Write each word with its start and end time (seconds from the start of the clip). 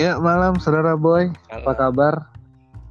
Ya 0.00 0.16
malam 0.16 0.56
saudara 0.56 0.96
boy, 0.96 1.28
apa 1.52 1.76
kabar? 1.76 2.24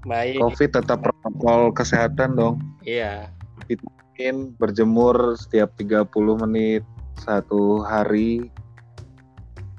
Baik. 0.05 0.45
Covid 0.45 0.77
tetap 0.77 1.01
protokol 1.01 1.73
kesehatan 1.73 2.37
dong. 2.37 2.61
Iya. 2.85 3.33
Mungkin 3.65 4.53
berjemur 4.61 5.33
setiap 5.33 5.73
30 5.81 6.05
menit 6.45 6.85
satu 7.17 7.81
hari. 7.81 8.53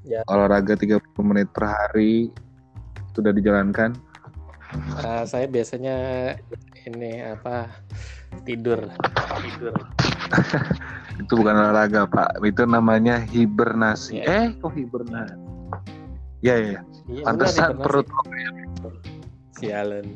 Ya. 0.02 0.26
Olahraga 0.26 0.74
30 0.74 0.98
menit 1.22 1.46
per 1.54 1.70
hari 1.70 2.34
sudah 3.14 3.30
dijalankan. 3.30 3.94
Uh, 4.98 5.22
saya 5.22 5.46
biasanya 5.46 6.34
ini 6.82 7.22
apa 7.22 7.70
tidur 8.42 8.90
tidur. 9.38 9.78
itu 11.22 11.30
bukan 11.38 11.54
olahraga 11.54 12.10
pak, 12.10 12.42
itu 12.42 12.66
namanya 12.66 13.22
hibernasi. 13.22 14.18
Ya. 14.18 14.50
Eh 14.50 14.58
kok 14.58 14.74
hibernasi? 14.74 15.49
Ya 16.40 16.56
ya. 16.56 16.80
ya. 16.80 16.80
Iya, 17.10 17.24
Pantesan 17.26 17.76
perut 17.80 18.06
Sialan. 19.60 20.06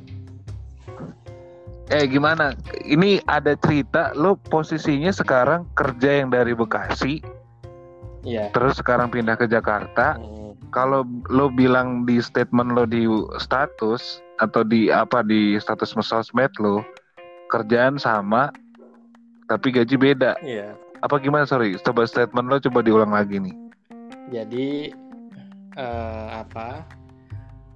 Eh 1.92 2.09
gimana? 2.09 2.56
Ini 2.80 3.20
ada 3.28 3.52
cerita 3.60 4.16
lo 4.16 4.41
posisinya 4.41 5.12
sekarang 5.12 5.68
kerja 5.77 6.24
yang 6.24 6.32
dari 6.32 6.56
Bekasi, 6.56 7.20
Iya. 8.24 8.48
terus 8.56 8.80
sekarang 8.80 9.12
pindah 9.12 9.37
ke 9.37 9.45
Jakarta. 9.45 10.16
Hmm. 10.16 10.56
Kalau 10.73 11.05
lo 11.29 11.52
bilang 11.52 12.09
di 12.09 12.24
statement 12.24 12.73
lo 12.73 12.88
di 12.88 13.04
status 13.37 14.24
atau 14.41 14.65
di 14.65 14.88
apa 14.88 15.20
di 15.20 15.60
status 15.60 15.93
sosmed 15.93 16.51
lo 16.59 16.80
kerjaan 17.52 18.01
sama 18.01 18.48
tapi 19.46 19.77
gaji 19.77 19.95
beda. 20.01 20.41
Iya. 20.41 20.73
Apa 21.04 21.20
gimana 21.20 21.45
sorry? 21.45 21.77
Coba 21.84 22.09
statement 22.09 22.48
lo 22.48 22.56
coba 22.65 22.80
diulang 22.80 23.12
lagi 23.12 23.37
nih. 23.45 23.54
Jadi 24.32 24.88
eh, 25.77 26.28
apa? 26.33 26.87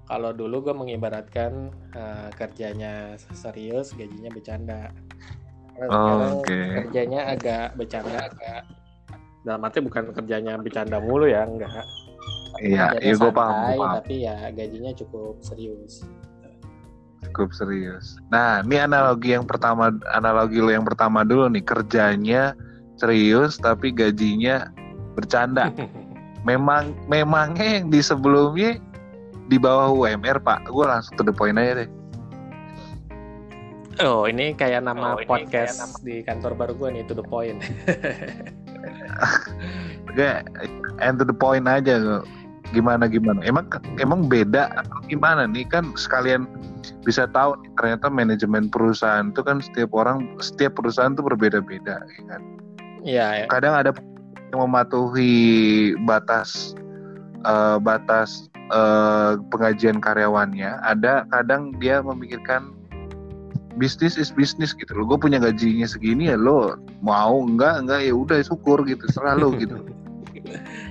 Kalau 0.08 0.32
dulu 0.32 0.70
gue 0.70 0.74
mengibaratkan 0.74 1.68
eh, 1.92 2.28
kerjanya 2.34 3.18
serius, 3.36 3.92
gajinya 3.92 4.30
bercanda. 4.32 4.82
Oh, 5.78 6.42
oke. 6.42 6.58
kerjanya 6.82 7.38
agak 7.38 7.78
bercanda, 7.78 8.26
agak 8.26 8.66
dalam 9.46 9.62
arti 9.62 9.78
bukan 9.78 10.10
kerjanya 10.10 10.58
bercanda 10.58 10.98
mulu 10.98 11.30
ya, 11.30 11.46
enggak. 11.46 11.86
Iya, 12.58 12.98
Kerjanya 12.98 13.06
iya 13.06 13.14
gue 13.14 13.30
paham, 13.30 13.54
santai, 13.54 13.70
gue 13.70 13.78
paham. 13.78 13.96
Tapi 14.02 14.14
ya 14.26 14.36
gajinya 14.50 14.92
cukup 14.98 15.34
serius. 15.46 15.92
Cukup 17.30 17.50
serius. 17.54 18.18
Nah, 18.34 18.66
ini 18.66 18.76
analogi 18.82 19.38
yang 19.38 19.46
pertama, 19.46 19.94
analogi 20.10 20.58
lo 20.58 20.70
yang 20.74 20.82
pertama 20.82 21.22
dulu 21.22 21.46
nih 21.46 21.62
kerjanya 21.62 22.58
serius 22.98 23.54
tapi 23.62 23.94
gajinya 23.94 24.66
bercanda. 25.14 25.70
Memang, 26.46 26.94
memangnya 27.10 27.82
yang 27.82 27.90
di 27.90 27.98
sebelumnya 27.98 28.78
di 29.48 29.56
bawah 29.56 29.90
UMR 29.90 30.38
pak, 30.38 30.68
gue 30.68 30.84
langsung 30.84 31.16
to 31.16 31.24
the 31.24 31.34
point 31.34 31.56
aja 31.56 31.84
deh. 31.84 31.90
Oh, 33.98 34.30
ini 34.30 34.54
kayak 34.54 34.86
nama 34.86 35.18
Oh, 35.18 35.18
ini 35.18 35.26
podcast 35.26 35.50
kayak 35.50 35.74
nama- 35.82 36.02
di 36.06 36.16
kantor 36.22 36.52
baru 36.54 36.72
gue 36.78 36.88
nih, 36.94 37.02
to 37.10 37.14
the 37.18 37.26
point. 37.26 37.58
Gak, 40.16 40.46
and 41.02 41.18
to 41.18 41.24
the 41.26 41.34
point 41.34 41.66
aja 41.66 41.98
lo. 41.98 42.22
Gimana 42.70 43.08
gimana? 43.08 43.40
Emang 43.42 43.64
emang 43.96 44.28
beda 44.28 44.68
atau 44.76 45.00
gimana 45.08 45.48
nih 45.48 45.64
kan 45.66 45.90
sekalian 45.96 46.44
bisa 47.02 47.24
tahu 47.32 47.56
nih, 47.64 47.70
ternyata 47.80 48.06
manajemen 48.12 48.68
perusahaan 48.68 49.32
itu 49.32 49.40
kan 49.40 49.64
setiap 49.64 49.90
orang 49.96 50.36
setiap 50.38 50.76
perusahaan 50.76 51.16
tuh 51.16 51.24
berbeda-beda 51.24 51.96
ya 51.98 52.22
kan. 52.28 52.42
Iya, 53.08 53.26
ya. 53.40 53.46
kadang 53.48 53.72
ada 53.72 53.90
yang 54.52 54.64
mematuhi 54.68 55.94
batas 56.08 56.72
eh, 57.44 57.76
batas 57.80 58.48
eh, 58.72 59.32
pengajian 59.52 60.00
karyawannya 60.00 60.80
ada 60.84 61.28
kadang 61.32 61.76
dia 61.76 62.00
memikirkan 62.00 62.78
bisnis 63.78 64.18
is 64.18 64.34
bisnis 64.34 64.74
gitu 64.74 64.90
loh. 64.92 65.06
Gue 65.14 65.30
punya 65.30 65.38
gajinya 65.38 65.86
segini 65.86 66.28
ya 66.28 66.36
lo 66.36 66.74
mau 67.00 67.46
enggak 67.46 67.86
enggak 67.86 68.00
ya 68.02 68.12
udah 68.12 68.38
syukur 68.42 68.82
gitu 68.84 69.06
serah 69.14 69.38
lo 69.38 69.54
gitu. 69.54 69.78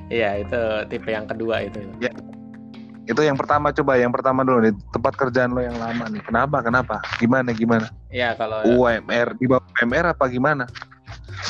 Iya, 0.07 0.39
itu 0.39 0.61
tipe 0.87 1.11
yang 1.11 1.27
kedua 1.27 1.67
itu. 1.67 1.83
itu 3.07 3.21
yang 3.23 3.35
pertama 3.35 3.75
coba 3.75 3.99
yang 3.99 4.11
pertama 4.11 4.43
dulu 4.43 4.63
nih 4.63 4.75
tempat 4.95 5.19
kerjaan 5.19 5.51
lo 5.51 5.59
yang 5.59 5.75
lama 5.81 6.07
nih. 6.07 6.23
Kenapa 6.23 6.63
kenapa? 6.63 6.95
Gimana 7.19 7.51
gimana? 7.51 7.91
Iya, 8.07 8.37
kalau 8.39 8.63
UMR 8.63 9.35
di 9.35 9.49
bawah 9.49 9.63
UMR 9.81 10.15
apa 10.15 10.29
gimana 10.31 10.63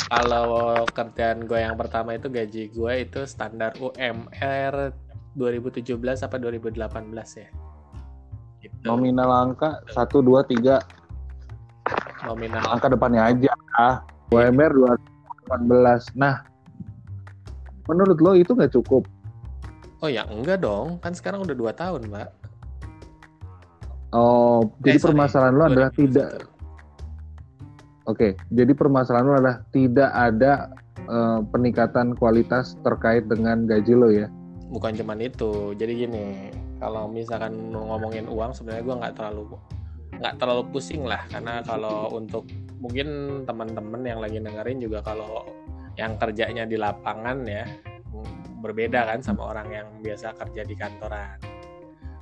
kalau 0.08 0.84
kerjaan 0.92 1.44
gue 1.44 1.60
yang 1.60 1.76
pertama 1.76 2.16
itu 2.16 2.32
gaji 2.32 2.72
gue 2.72 2.94
itu 3.04 3.28
standar 3.28 3.76
UMR 3.78 4.96
2017 5.36 5.94
apa 6.24 6.36
2018 6.40 6.82
ya. 7.38 7.50
Gitu. 8.58 8.74
nominal 8.88 9.30
angka 9.30 9.84
satu 9.94 10.24
dua 10.26 10.42
tiga 10.48 10.82
Nominal. 12.26 12.64
angka 12.68 12.90
depannya 12.90 13.22
aja 13.30 13.52
ah 13.78 14.02
UMR 14.34 14.74
2018 15.54 16.18
nah 16.18 16.42
menurut 17.86 18.18
lo 18.20 18.32
itu 18.34 18.52
nggak 18.52 18.74
cukup 18.74 19.06
Oh 19.98 20.06
ya 20.06 20.30
enggak 20.30 20.62
dong, 20.62 21.02
kan 21.02 21.10
sekarang 21.18 21.42
udah 21.42 21.58
dua 21.58 21.74
tahun, 21.74 22.06
Mbak. 22.06 22.30
oh 24.14 24.62
Eh, 24.86 24.94
jadi 24.94 24.98
sorry, 25.02 25.10
permasalahan 25.18 25.54
lo 25.58 25.64
adalah 25.66 25.90
2021. 25.90 25.98
tidak 26.06 26.30
oke 28.08 28.34
jadi 28.50 28.72
permasalahan 28.74 29.38
adalah 29.38 29.56
tidak 29.70 30.10
ada 30.16 30.72
eh, 30.98 31.40
peningkatan 31.52 32.18
kualitas 32.18 32.80
terkait 32.82 33.28
dengan 33.30 33.68
gaji 33.68 33.94
lo 33.94 34.10
ya 34.10 34.28
Bukan 34.68 35.00
cuman 35.00 35.20
itu. 35.24 35.72
Jadi 35.80 35.94
gini, 36.08 36.52
kalau 36.78 37.08
misalkan 37.08 37.72
ngomongin 37.72 38.28
uang 38.28 38.52
sebenarnya 38.52 38.84
gue 38.84 38.96
nggak 39.00 39.16
terlalu 39.16 39.44
nggak 40.18 40.36
terlalu 40.42 40.64
pusing 40.74 41.06
lah 41.06 41.22
karena 41.30 41.62
kalau 41.62 42.10
untuk 42.10 42.50
mungkin 42.82 43.42
teman-teman 43.46 44.02
yang 44.02 44.18
lagi 44.18 44.42
dengerin 44.42 44.82
juga 44.82 45.06
kalau 45.06 45.46
yang 45.94 46.18
kerjanya 46.18 46.66
di 46.66 46.74
lapangan 46.74 47.46
ya 47.46 47.70
berbeda 48.58 49.06
kan 49.06 49.22
sama 49.22 49.54
orang 49.54 49.68
yang 49.70 49.88
biasa 50.02 50.34
kerja 50.36 50.62
di 50.66 50.76
kantoran. 50.76 51.38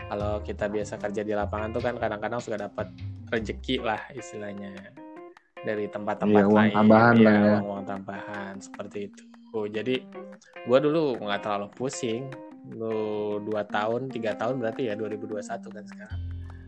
Kalau 0.05 0.37
kita 0.45 0.69
biasa 0.69 1.01
kerja 1.01 1.25
di 1.25 1.33
lapangan 1.33 1.73
tuh 1.73 1.81
kan 1.81 1.95
kadang-kadang 1.97 2.37
suka 2.37 2.61
dapat 2.61 2.93
rezeki 3.33 3.81
lah 3.81 4.01
istilahnya 4.13 4.93
dari 5.65 5.89
tempat-tempat 5.89 6.43
uang 6.45 6.53
lain. 6.53 6.73
tambahan 6.77 7.15
Iya, 7.17 7.25
lah 7.25 7.35
ya. 7.41 7.57
uang 7.65 7.83
tambahan 7.83 8.53
seperti 8.61 8.99
itu. 9.09 9.23
Oh, 9.51 9.65
jadi 9.65 10.03
gua 10.69 10.77
dulu 10.79 11.17
nggak 11.19 11.41
terlalu 11.41 11.67
pusing. 11.73 12.29
Lu 12.69 13.37
dua 13.41 13.65
tahun, 13.65 14.09
tiga 14.09 14.33
tahun 14.37 14.57
berarti 14.61 14.89
ya 14.89 14.93
2021 14.93 15.69
kan 15.73 15.85
sekarang 15.85 16.21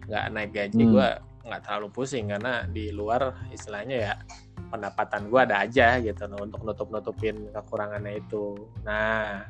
nggak 0.07 0.25
naik 0.31 0.51
gaji 0.55 0.83
Hmm. 0.83 0.93
gua 0.93 1.09
nggak 1.47 1.61
terlalu 1.63 1.87
pusing 1.91 2.25
karena 2.27 2.63
di 2.67 2.91
luar 2.91 3.47
istilahnya 3.49 3.97
ya 3.97 4.13
pendapatan 4.67 5.27
gua 5.27 5.47
ada 5.47 5.63
aja 5.63 5.95
gitu 5.99 6.27
loh 6.27 6.43
untuk 6.43 6.61
nutup 6.63 6.87
nutupin 6.91 7.49
kekurangannya 7.51 8.19
itu. 8.19 8.55
Nah, 8.83 9.45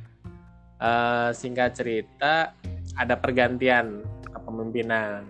eh, 0.78 1.30
singkat 1.34 1.74
cerita 1.74 2.54
ada 2.98 3.16
pergantian 3.18 4.02
kepemimpinan 4.30 5.26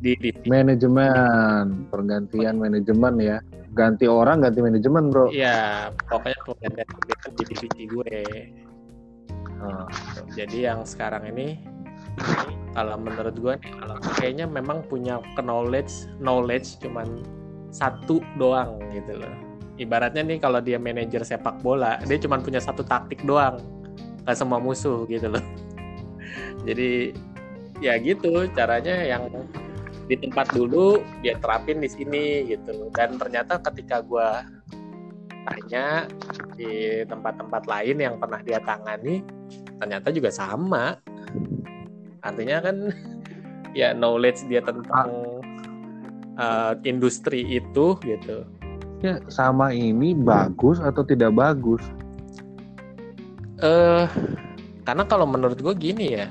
di 0.00 0.16
divisi 0.16 0.48
manajemen 0.48 1.86
pergantian 1.92 2.56
manajemen 2.56 3.14
ya 3.20 3.38
ganti 3.70 4.10
orang 4.10 4.42
ganti 4.42 4.60
manajemen 4.64 5.12
bro 5.12 5.30
Iya, 5.30 5.92
pokoknya 6.10 6.40
pergantian 6.42 6.88
kepemimpinan 6.90 7.32
di 7.38 7.44
divisi 7.46 7.82
gue. 7.86 8.18
Oh, 9.60 9.86
Jadi 10.34 10.64
yang 10.64 10.82
sekarang 10.88 11.30
ini 11.30 11.60
kalau 12.72 12.96
menurut 12.98 13.36
gue 13.36 13.54
kalau 13.60 13.96
kayaknya 14.18 14.48
memang 14.48 14.82
punya 14.88 15.20
knowledge 15.38 16.08
knowledge 16.18 16.80
cuman 16.82 17.22
satu 17.70 18.18
doang 18.40 18.80
gitu 18.90 19.20
loh. 19.20 19.34
Ibaratnya 19.78 20.26
nih 20.26 20.38
kalau 20.42 20.60
dia 20.60 20.76
manajer 20.76 21.24
sepak 21.24 21.62
bola, 21.64 21.96
dia 22.04 22.18
cuman 22.20 22.42
punya 22.42 22.60
satu 22.60 22.82
taktik 22.84 23.22
doang 23.24 23.62
ke 24.26 24.32
semua 24.34 24.58
musuh 24.58 25.06
gitu 25.06 25.30
loh. 25.30 25.44
Jadi 26.66 27.14
ya 27.80 27.96
gitu 27.96 28.44
caranya 28.52 28.92
yang 29.06 29.24
di 30.10 30.18
tempat 30.18 30.50
dulu 30.50 30.98
dia 31.22 31.38
terapin 31.38 31.78
di 31.78 31.86
sini 31.86 32.50
gitu. 32.50 32.90
Dan 32.90 33.14
ternyata 33.14 33.62
ketika 33.62 34.02
gua 34.02 34.42
tanya 35.46 36.10
di 36.58 37.06
tempat-tempat 37.06 37.64
lain 37.70 37.96
yang 38.02 38.14
pernah 38.18 38.42
dia 38.42 38.58
tangani 38.66 39.22
ternyata 39.78 40.10
juga 40.10 40.34
sama. 40.34 40.98
Artinya 42.26 42.58
kan 42.58 42.76
ya 43.78 43.94
knowledge 43.94 44.50
dia 44.50 44.58
tentang 44.66 45.38
uh, 46.34 46.74
industri 46.82 47.46
itu 47.46 47.94
gitu. 48.02 48.42
Ya 49.00 49.22
sama 49.30 49.70
ini 49.70 50.12
bagus 50.12 50.82
atau 50.82 51.06
tidak 51.06 51.38
bagus? 51.38 51.80
Eh 53.62 54.10
karena 54.82 55.06
kalau 55.06 55.22
menurut 55.22 55.62
gue 55.62 55.74
gini 55.78 56.18
ya 56.18 56.26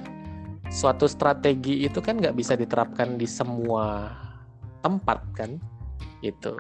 suatu 0.70 1.10
strategi 1.10 1.84
itu 1.84 2.00
kan 2.00 2.22
nggak 2.22 2.38
bisa 2.38 2.54
diterapkan 2.54 3.18
di 3.18 3.26
semua 3.26 4.14
tempat 4.86 5.20
kan? 5.34 5.58
Itu 6.22 6.56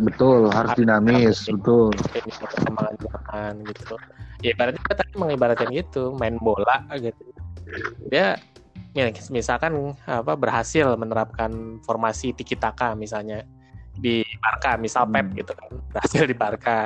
betul 0.00 0.48
harus 0.52 0.72
dinamis 0.78 1.44
betul. 1.50 1.90
perkembangan 2.14 2.96
zaman 3.00 3.52
gitu. 3.68 3.94
Ya 4.40 4.56
ibaratnya 4.56 4.80
kita 4.80 4.94
tadi 5.04 5.12
mengibaratkan 5.18 5.68
gitu 5.74 6.14
main 6.16 6.38
bola 6.40 6.86
gitu. 6.96 7.24
Dia 8.08 8.40
ya, 8.96 9.06
misalkan 9.28 9.94
apa 10.06 10.32
berhasil 10.38 10.96
menerapkan 10.96 11.82
formasi 11.84 12.32
tiki 12.32 12.56
taka 12.56 12.96
misalnya 12.96 13.44
di 14.00 14.24
Barca 14.40 14.80
misal 14.80 15.04
Pep 15.10 15.28
Hmm. 15.28 15.36
gitu 15.36 15.52
kan 15.52 15.70
berhasil 15.92 16.22
di 16.24 16.36
Barca. 16.36 16.78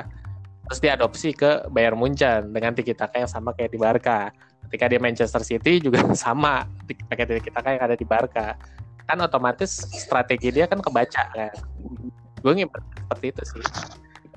Terus 0.65 0.81
diadopsi 0.81 1.37
ke 1.37 1.69
Bayern 1.69 2.01
Munchen 2.01 2.49
dengan 2.57 2.73
tiki 2.73 2.97
taka 2.97 3.21
yang 3.21 3.29
sama 3.29 3.53
kayak 3.53 3.69
di 3.69 3.79
Barca 3.79 4.33
ketika 4.69 4.85
dia 4.91 5.01
Manchester 5.01 5.43
City 5.45 5.81
juga 5.81 6.01
sama 6.25 6.69
tiki 6.89 7.05
taka 7.51 7.69
yang 7.75 7.85
ada 7.85 7.97
di 7.97 8.07
Barca. 8.07 8.57
Kan 9.05 9.21
otomatis 9.21 9.85
strategi 10.01 10.49
dia 10.49 10.65
kan 10.65 10.81
kebaca 10.81 11.29
kan. 11.33 11.53
Gue 12.41 12.53
ngimpen 12.57 12.81
seperti 13.05 13.27
itu 13.33 13.43
sih 13.45 13.65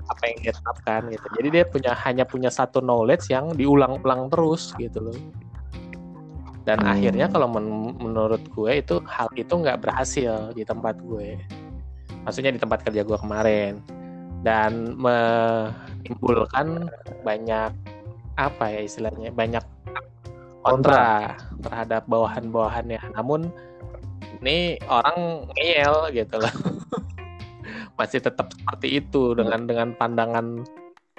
apa 0.07 0.24
yang 0.31 0.39
dia 0.39 0.53
terapkan 0.56 1.01
gitu. 1.12 1.27
Jadi 1.39 1.47
dia 1.51 1.63
punya 1.68 1.91
hanya 2.07 2.24
punya 2.24 2.47
satu 2.47 2.79
knowledge 2.79 3.27
yang 3.27 3.51
diulang-ulang 3.56 4.31
terus 4.31 4.71
gitu 4.79 5.12
loh. 5.12 5.19
Dan 6.63 6.83
Hmm. 6.83 6.91
akhirnya 6.95 7.31
kalau 7.31 7.47
men- 7.47 7.95
menurut 7.95 8.44
gue 8.51 8.71
itu 8.75 9.00
hal 9.07 9.31
itu 9.39 9.51
nggak 9.56 9.80
berhasil 9.83 10.51
di 10.51 10.63
tempat 10.68 11.00
gue. 11.00 11.39
Maksudnya 12.27 12.51
di 12.51 12.59
tempat 12.59 12.83
kerja 12.83 13.07
gue 13.07 13.18
kemarin. 13.19 13.80
Dan 14.44 14.95
menimbulkan 15.00 16.91
banyak 17.23 17.71
apa 18.38 18.65
ya 18.69 18.81
istilahnya 18.83 19.31
banyak 19.33 19.63
kontra. 20.63 21.36
Terhadap 21.62 22.06
bawahan-bawahannya 22.06 23.01
namun 23.13 23.50
ini 24.42 24.77
orang 24.88 25.50
ngeyel 25.54 26.13
gitu 26.13 26.36
loh. 26.38 26.54
Masih 27.98 28.21
tetap 28.21 28.54
seperti 28.54 29.01
itu 29.01 29.33
dengan 29.33 29.65
dengan 29.65 29.89
pandangan 29.98 30.62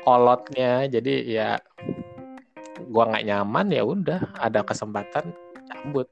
kolotnya. 0.06 0.86
Jadi 0.86 1.26
ya 1.26 1.58
gua 2.88 3.10
nggak 3.10 3.26
nyaman 3.26 3.66
ya 3.74 3.82
udah 3.82 4.20
ada 4.38 4.62
kesempatan 4.62 5.34
cabut. 5.68 6.06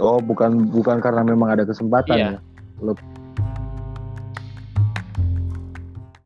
Oh, 0.00 0.18
bukan 0.18 0.66
bukan 0.74 0.98
karena 0.98 1.22
memang 1.22 1.54
ada 1.54 1.62
kesempatan 1.62 2.16
Iya. 2.18 2.30
ya. 2.82 2.94